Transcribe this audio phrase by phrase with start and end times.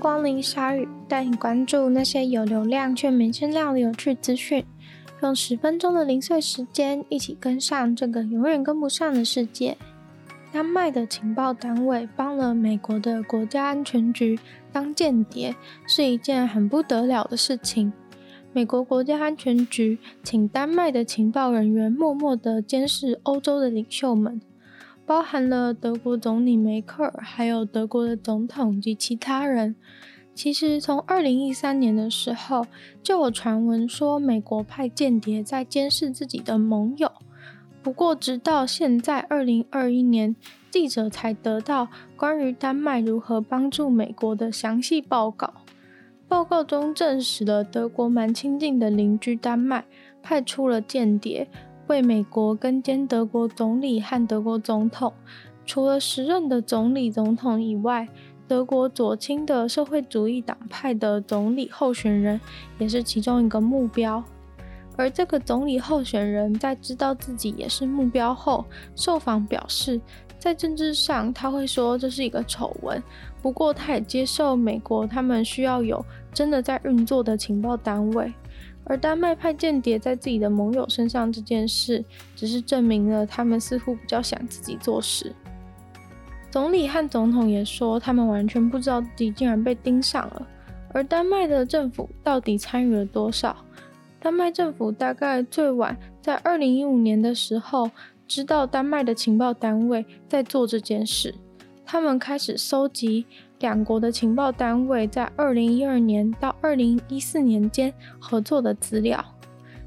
[0.00, 4.64] 光临鲨鱼，带你关注那些有流量却没声量的有趣资讯。
[5.22, 9.76] 用十分钟的零碎时间，一起跟上这个永远跟不上的世界。
[10.50, 14.38] 丹麦的情报单位帮了美国的国家安全局
[14.72, 15.54] 当间谍，
[15.86, 17.92] 是一件很不得了的事情。
[18.54, 24.40] 美国国家安全局请丹麦的情报人员默默地监视欧洲的领袖们。
[25.10, 29.74] 包含了德国总理梅克尔，还有德国的总统及其他人。
[30.36, 32.64] 其实从二零一三年的时候，
[33.02, 37.10] 就有传闻说美国派间谍在监视自己的盟友。
[37.82, 40.36] 不过直到现在二零二一年，
[40.70, 45.52] 记者才得到关于丹麦如何帮助美国的详细报告。
[46.28, 49.84] 报告中证实了德国蛮亲近的邻居丹麦
[50.22, 51.48] 派出了间谍。
[51.90, 55.12] 为美国跟监德国总理和德国总统，
[55.66, 58.06] 除了时任的总理总统以外，
[58.46, 62.40] 德国左倾的社会主义党派的总理候选人
[62.78, 64.22] 也是其中一个目标。
[64.96, 70.00] 而这个总理候选人在知道自己也是目标后，受访表示，
[70.38, 73.02] 在政治上他会说这是一个丑闻，
[73.42, 78.32] 不过他也接受美国他们需要有真的在运作的情报单位。
[78.84, 85.32] 而丹麦派间谍在自己的盟友身上这件事，只是证明了他们似乎比较想自己做事。
[86.50, 90.46] 总理和总统也说，他们完全不知道自己竟然被盯上了。
[90.92, 93.56] 而丹麦的政府到底参与了多少？
[94.18, 97.90] 丹麦政府大概最晚在二零一五年的时候，
[98.26, 101.34] 知道丹麦的情报单位在做这件事，
[101.86, 103.26] 他们开始搜集。
[103.60, 109.22] 两国的情报单位在二零一二年到二零一四年间合作的资料，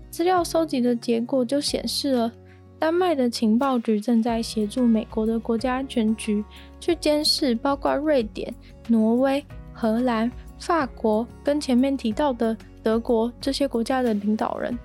[0.10, 2.32] 资料收集的结果就显示了，
[2.78, 6.46] 丹麦的情报局正在协助美国的国家安全局
[6.80, 8.54] 去监视包括瑞典、
[8.88, 14.78] 挪威、荷兰、法国跟前面提到的德国这些国家的领导人。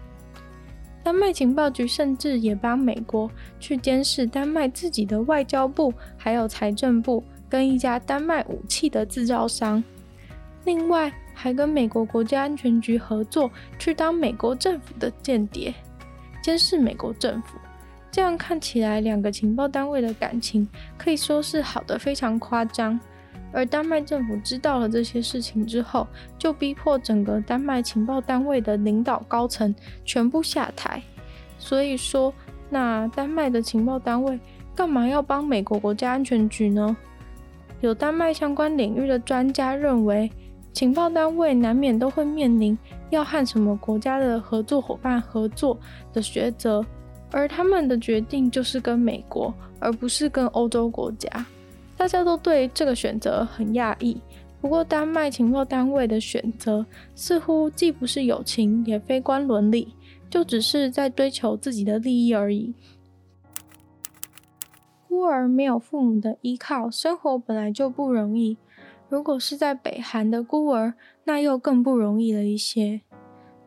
[1.05, 7.23] 丹麦情报局甚至也帮美国去监视丹麦自己的外交部还有财政部。
[7.49, 9.83] 跟一家丹麦武器的制造商，
[10.65, 15.75] 另外还跟美国国家安全局合作，去当美国政府的间谍，
[16.43, 17.59] 监视美国政府。
[18.11, 20.67] 这样看起来，两个情报单位的感情
[20.97, 22.99] 可以说是好得非常夸张。
[23.51, 26.07] 而丹麦政府知道了这些事情之后，
[26.39, 31.03] 就逼迫整个丹麦情报单位的领导高层全部下台。
[31.59, 32.33] 所以说，
[32.69, 34.39] 那丹麦的情报单位
[34.75, 36.95] 干嘛要帮美国国家安全局呢？
[37.81, 40.31] 有丹麦相关领域的专家认为，
[40.73, 42.77] 情报单位难免都会面临
[43.11, 45.79] 要和什么国家的合作伙伴合作
[46.13, 46.85] 的抉择，
[47.31, 51.29] 而他们的决定就是跟美国，而不是跟欧洲国家。
[51.97, 54.21] 大家都对这个选择很讶异。
[54.61, 56.85] 不过，丹麦情报单位的选择
[57.15, 59.89] 似乎既不是友情，也非关伦理，
[60.29, 62.75] 就只是在追求自己的利益而已。
[65.09, 68.59] 孤儿没有父母的依靠，生活本来就不容易。
[69.09, 70.93] 如果是在北韩的孤儿，
[71.25, 73.01] 那又更不容易了一些。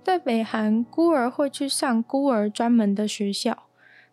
[0.03, 3.63] 在北韩，孤儿会去上孤儿专门的学校。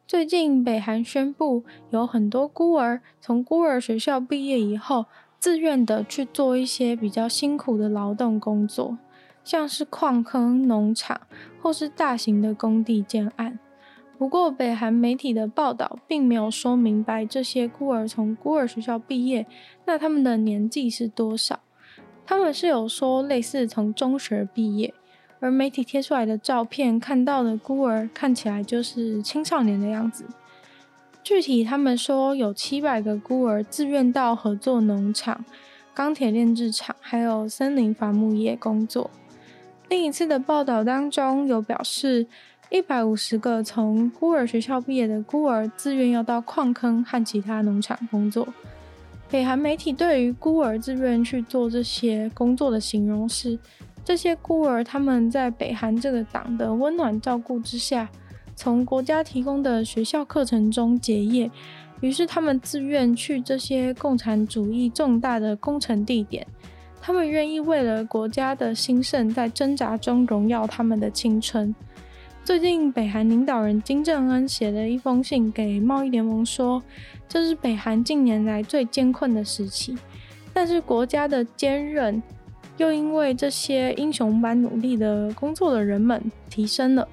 [0.07, 5.05] 最近，北韩宣布有很多孤儿从孤儿学校毕业以后，
[5.39, 8.97] 自愿的去做一些比较辛苦的劳动工作，
[9.45, 11.21] 像是矿坑、农场
[11.61, 13.59] 或是大型的工地建案。
[14.19, 19.47] 不过，北韩媒体的报道并没有说明白这些孤儿从孤儿学校毕业，
[19.85, 21.61] 那他们的年纪是多少？
[22.27, 24.93] 他们是有说类似从中学毕业，
[25.39, 30.27] 而媒体贴出来的照片看到的孤儿看起来就是青少年的样子。
[31.23, 35.45] 具体他们说有七百个孤儿自愿到合作农场、
[35.95, 39.13] 钢铁炼制厂还有森林伐木业工作。
[39.89, 42.27] 另一次的报道当中有表示。
[42.71, 48.47] 一百五十个从孤儿学校毕业的孤儿自愿要到矿坑和其他农场工作。
[49.31, 53.59] 北韩媒体对于孤儿自愿去做这些工作的形容是：
[54.05, 58.07] 这些孤儿他们在北韩这个党的温暖照顾之下，
[58.55, 61.51] 从国家提供的学校课程中结业，
[62.03, 66.47] 于是他们自愿去这些共产主义重大的工程地点，
[67.01, 71.75] 他们愿意为了国家的兴盛在挣扎中荣耀他们的青春。
[72.49, 76.83] 最近，北韩领导人金正恩写了一封信给贸易联盟，说
[77.29, 79.95] 这是北韩近年来最艰困的时期，
[80.55, 82.23] 但是国家的坚韧
[82.79, 87.07] 又因为这些英雄般努力的工作的人们提升了。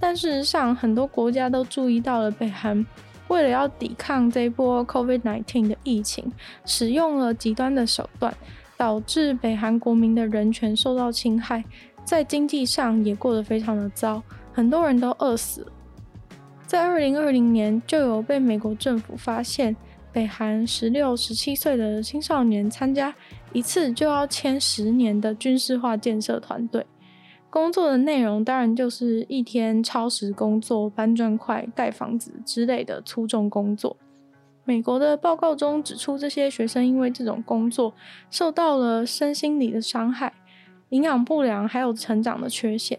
[0.00, 2.84] 但事实上，很多国家都注意到了北韩
[3.28, 6.32] 为了要抵抗这一波 COVID-19 的疫情，
[6.64, 8.34] 使用了极端的手段。
[8.74, 11.62] 导致北韩国民的人权受到侵害，
[12.04, 14.20] 在经济上也过得非常的糟，
[14.52, 15.66] 很多人都饿死。
[16.66, 19.76] 在二零二零年，就有被美国政府发现，
[20.12, 23.14] 北韩十六、十七岁的青少年参加
[23.52, 26.86] 一次就要签十年的军事化建设团队，
[27.50, 33.96] 工作的内容当然就是一天超时工作、搬砖块、盖房子之类的粗重工作。
[34.64, 37.92] 美国的报告中指出，这些学生因为这种工作
[38.30, 40.32] 受到了身心理的伤害、
[40.90, 42.98] 营养不良，还有成长的缺陷。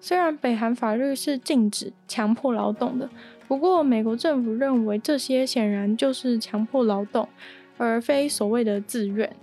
[0.00, 3.08] 虽然北韩法律是禁止强迫劳动的，
[3.48, 7.28] 不过美国政府认为这些显然就是强迫劳动，
[7.76, 9.34] 而非所谓的自愿。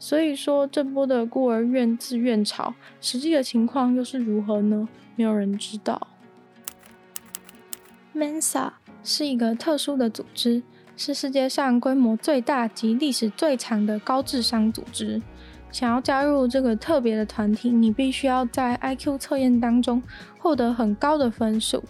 [0.00, 4.88] 所以说，这波的孤儿院自愿潮，实际的情况又是如何呢？
[5.16, 6.06] 没有人知道。
[8.14, 8.70] Mensa
[9.02, 10.62] 是一个特殊的组织，
[10.96, 15.20] 是世界上规模最大及历史最长的高智商组织。
[15.70, 20.02] 想要加入这个特别的团体，你必须要在 IQ 测验当中
[20.38, 21.82] 获得很高的分数。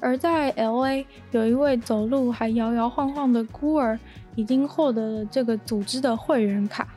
[0.00, 3.98] 而在 LA，有一位走路还摇摇晃晃的孤儿，
[4.34, 6.88] 已经获得了这个组织的会员卡。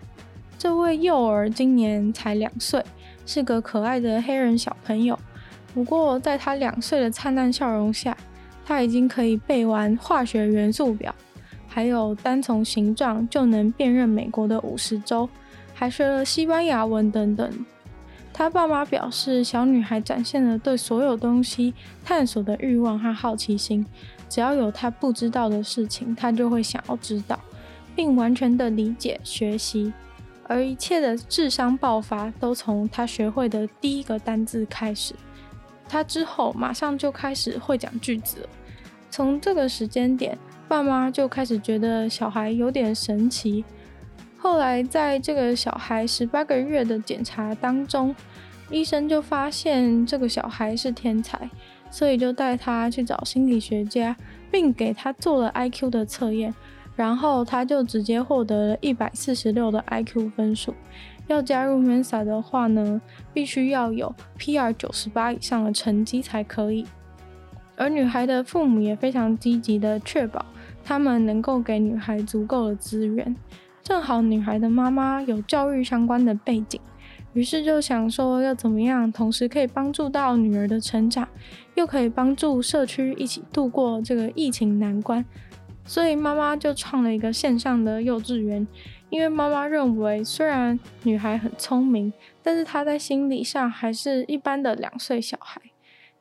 [0.57, 2.81] 这位幼儿今年才两岁，
[3.25, 5.19] 是个可爱的黑人小朋友。
[5.73, 8.15] 不过，在他两岁的灿烂笑容下，
[8.65, 11.13] 他已经可以背完化学元素表，
[11.67, 15.27] 还有单从形状就能辨认美国的五十州。
[15.83, 17.65] 还学了西班牙文等等。
[18.31, 21.73] 他爸妈表示，小女孩展现了对所有东西
[22.05, 23.85] 探索的欲望和好奇心。
[24.29, 27.37] 只要有她不知道的事情，她就会想要知道，
[27.97, 29.91] 并完全的理解学习。
[30.47, 35.13] 而一切的智商爆发都从她学会的第一个单字开始。
[35.89, 38.49] 她之后马上就开始会讲句子了。
[39.11, 43.65] 从这个时间点，爸妈就开始觉得小孩有点神奇。
[44.43, 48.13] 后来，在这个小孩十八个月的检查当中，
[48.69, 51.49] 医生就发现这个小孩是天才，
[51.89, 54.13] 所以就带他去找心理学家，
[54.51, 56.53] 并给他做了 IQ 的测验，
[56.93, 60.75] 然后他就直接获得了一百四十六的 IQ 分数。
[61.27, 63.01] 要加入 Mensa 的话呢，
[63.33, 66.85] 必须要有 PR 九十八以上的成绩才可以。
[67.77, 70.45] 而女孩的父母也非常积极的确保
[70.83, 73.33] 他们能够给女孩足够的资源。
[73.83, 76.79] 正好女孩的妈妈有教育相关的背景，
[77.33, 81.27] 于是就想说要怎么样，同时可以帮助到女儿的成长，
[81.75, 85.25] 又可以帮助社区一起度过这个疫情难关，
[85.83, 88.65] 所以妈妈就创了一个线上的幼稚园。
[89.09, 95.61] 因为妈妈认为，虽然女孩很聪明，但是她在心理上还是一般的两岁小孩，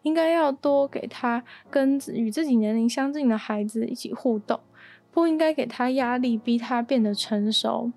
[0.02, 4.58] 应该要多给她跟与自己年龄相近的孩子一起互动。
[5.12, 7.92] 不应该给他压力，逼他变得成熟。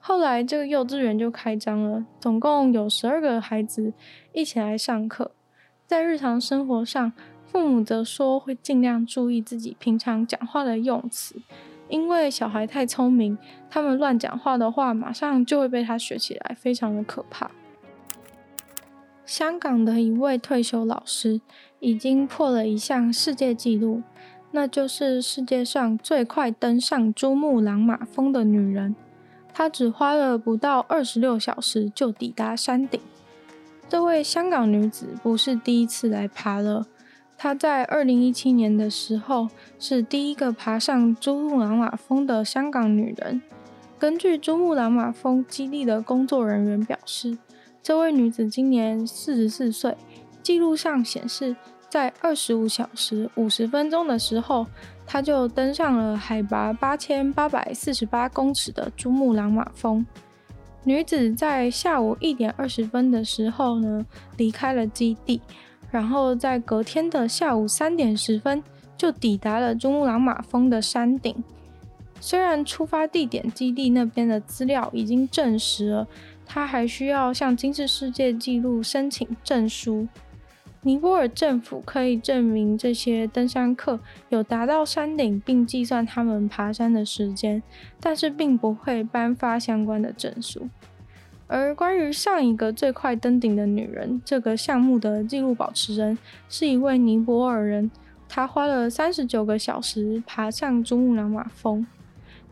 [0.00, 3.94] 后来这个幼稚园就开张了，总共有十二个孩子
[4.32, 5.30] 一起来上课。
[5.86, 7.12] 在日常生活上，
[7.46, 11.40] 父母则说会尽量注意自己平常讲话的用词，
[11.88, 13.38] 因为小孩太聪明，
[13.70, 17.50] 他们乱讲话的话，马上就会被他学起来，非常的可怕。
[19.24, 21.40] 香港的一位退休老师
[21.80, 24.02] 已经破了一项世界纪录。
[24.56, 28.94] 那就是世界上最快登上珠穆朗玛峰的女人，
[29.52, 33.00] 她只花了不到二十六小时就抵达山顶。
[33.88, 36.86] 这位香港女子不是第一次来爬了，
[37.36, 39.48] 她在二零一七年的时候
[39.80, 43.42] 是第一个爬上珠穆朗玛峰的香港女人。
[43.98, 47.36] 根据珠穆朗玛峰基地的工作人员表示，
[47.82, 49.96] 这位女子今年四十四岁，
[50.44, 51.56] 记录上显示。
[51.94, 54.66] 在二十五小时五十分钟的时候，
[55.06, 60.04] 他就登上了海拔八千八百四十八公尺的珠穆朗玛峰。
[60.82, 64.04] 女子在下午一点二十分的时候呢，
[64.36, 65.40] 离开了基地，
[65.92, 68.60] 然后在隔天的下午三点十分
[68.96, 71.44] 就抵达了珠穆朗玛峰的山顶。
[72.20, 76.08] 虽然出发地点基地那边的资料已经证实了，
[76.44, 80.08] 她还需要向吉尼斯世界纪录申请证书。
[80.86, 83.98] 尼泊尔政府可以证明这些登山客
[84.28, 87.62] 有达到山顶，并计算他们爬山的时间，
[87.98, 90.68] 但是并不会颁发相关的证书。
[91.46, 96.18] 而关于上一个最快登顶的女人，这个项目的纪录保持人
[96.50, 97.90] 是一位尼泊尔人，
[98.28, 101.86] 她花了三十九个小时爬上珠穆朗玛峰。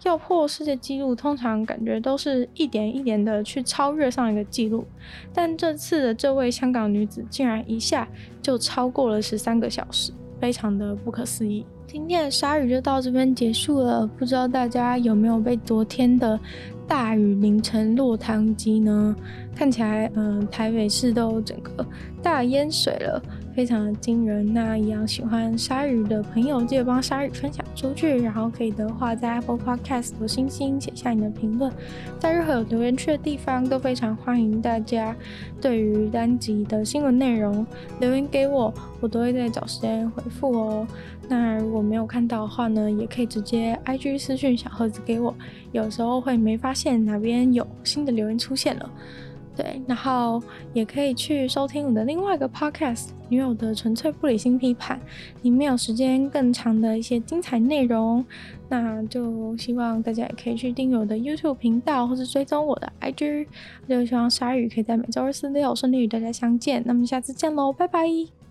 [0.05, 4.85] 要破世界纪录，通常感觉都是一点一点的去超越上一个纪录，
[5.33, 8.09] 但这次的这位香港女子竟然一下
[8.41, 11.65] 就超过了十三个小时，非常的不可思议。
[11.87, 16.41] 今天的鲨鱼就到这边结束了，不知道大家有没有被昨天的
[16.89, 19.15] 大雨淋成落汤鸡呢？
[19.55, 21.87] 看起来，嗯、台北市都整个
[22.23, 23.23] 大淹水了。
[23.55, 24.53] 非常的惊人。
[24.53, 28.21] 那一样喜欢鲨鱼的朋友，记得帮鲨鱼分享出去。
[28.23, 31.73] 然后可以的话，在 Apple Podcast 的星星写下你的评论，
[32.19, 35.15] 在任何有留言区的地方都非常欢迎大家。
[35.61, 37.67] 对于单集的新闻内容
[38.01, 40.87] 留言给我，我都会再找时间回复哦。
[41.29, 45.35] 那如果没有看到的话呢，也可以直接 IG 私讯小盒子给我。
[45.71, 48.91] 有时候会没发现哪边有新的留言出现了。
[49.55, 50.43] 对，然后
[50.73, 54.99] 也可以去收听我的另外一个 podcast《女友的纯粹不理性批判》，
[55.43, 58.25] 里面有时间更长的一些精彩内容。
[58.71, 63.47] 那就希望大家也可以去订阅我的 YouTube 频道，或是追踪我的 IG。
[63.87, 66.83] 就希望鲨鱼可以在每周二、四、六顺利与大家相见。
[66.87, 68.42] 那么下次见喽，拜拜。